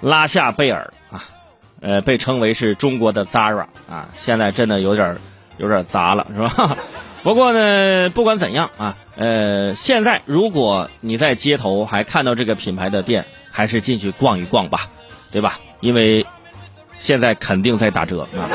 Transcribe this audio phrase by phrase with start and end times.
[0.00, 1.24] 拉夏贝尔啊，
[1.80, 5.16] 呃，被称为是中国的 Zara 啊，现在真的有点
[5.56, 6.76] 有点杂了，是吧？
[7.24, 14.88] 不过呢，不管怎样啊，呃，现在如果你在街头还看到这个品牌的店，还是进去逛一逛吧，
[15.32, 15.58] 对吧？
[15.80, 16.24] 因为
[17.00, 18.48] 现在肯定在打折啊，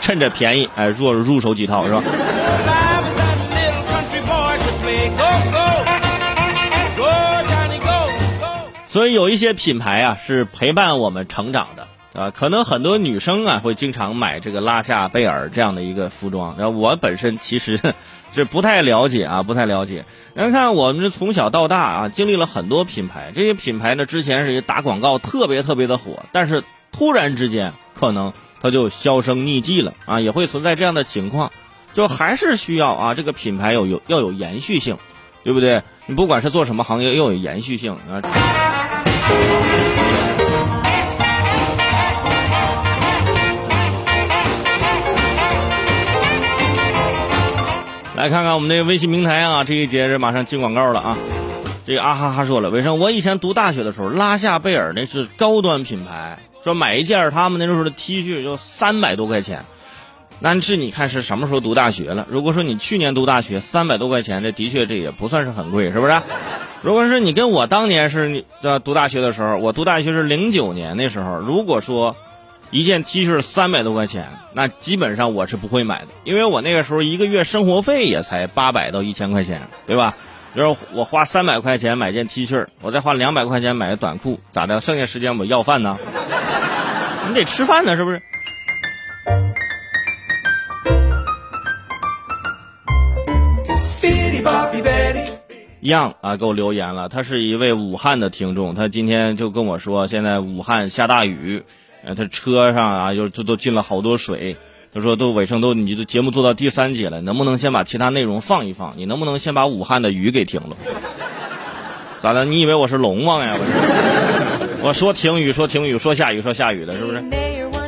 [0.00, 2.02] 趁着便宜，哎，入入手几套是吧？
[8.98, 11.86] 所以有一些品牌啊是陪伴我们成长的
[12.20, 16.56] 啊，可能很多女生啊会经常买这个拉夏贝尔这样的一个服装。
[16.58, 17.94] 然后我本身其实
[18.34, 20.04] 是不太了解啊，不太了解。
[20.34, 31.52] 你看我们从小到大啊，经历了很多品牌，这些品牌呢之前是打广告特别特别的火，但是突然之间可能它就销声匿迹了啊，也会存在这样的情况，
[31.94, 34.98] 就还是需要啊这个品牌有有要有延续性，
[35.44, 35.84] 对不对？
[36.06, 38.87] 你不管是做什么行业，要有延续性啊。
[48.16, 51.16] 来看看我们这个微信平台啊，这一节是马上进广告了啊。
[51.86, 59.64] 这个啊哈哈说了，伟生，我以前读大学的时候，拉夏贝尔那是高端品牌，说买一件他们那时候的 T 恤就三百多块钱。
[60.40, 62.26] 那是你看是什么时候读大学了？
[62.30, 66.22] 如果说你去年读大学，三百多块钱，这的确这也不算是很贵，是不是？
[66.80, 68.44] 如果是你跟我当年是你
[68.84, 72.14] 读大学的时候，我读大学是零九年那时候，如果说
[72.70, 80.14] 一件 T 恤三百多块钱，那基本上我是不会买的，因为我那个时候一个月生活费也才八百到一千块钱，对吧？
[80.54, 84.80] 然后我花三百块钱买件 T 恤，我再花两百块钱买个短裤，咋的？
[84.80, 85.98] 剩下时间我要饭呢？
[87.28, 88.22] 你得吃饭呢，是不是？
[95.80, 97.08] 样啊，给我留言了。
[97.08, 101.62] 他是一位武汉的听众，他今天就跟我说，现在武汉下大雨，
[102.04, 104.56] 呃，他车上啊，又这都进了好多水。
[104.92, 108.94] 他说都尾声都，你的节目做到第三节了，能不能先把其他内容放一放？
[108.96, 110.76] 你能不能先把武汉的雨给停了？
[112.20, 112.44] 咋的？
[112.44, 113.56] 你以为我是龙王呀？
[114.82, 117.37] 我说停雨，说停雨，说下雨，说下雨的，是不是？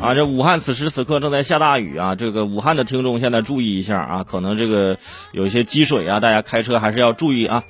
[0.00, 2.14] 啊，这武汉此时此刻正在下大雨啊！
[2.14, 4.96] 这个武汉的听众现在注意一下啊，可能这个
[5.32, 7.62] 有一些积水啊，大家开车还是要注意啊。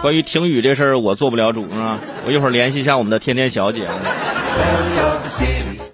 [0.00, 3.86] 关于停雨这事儿，我做不了主啊，我一会儿联系一下我们的天天小姐。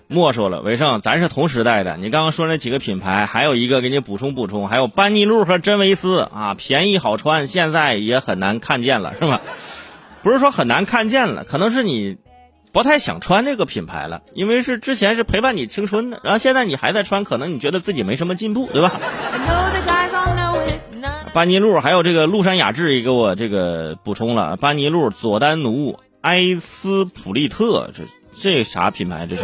[0.07, 9.41] 莫说了，伟胜，咱是同时代的，你刚刚说那几个品牌，还有一个给你补充补充，还有班尼路和真维斯啊，便宜好穿，现在也很难看见了，是吧？
[10.23, 12.17] 不是说很难看见了，可能是你。
[12.79, 19.01] 不太想穿这个品牌了，因为是之前是陪伴你青春的，然后现在你还在穿，可能你觉得自己没什么进步，对吧？
[21.35, 28.05] 班尼路还有这个陆山雅致也给我这个补充了，班尼路、佐丹奴、埃斯普利特，这
[28.41, 29.27] 这啥品牌？
[29.27, 29.43] 这是？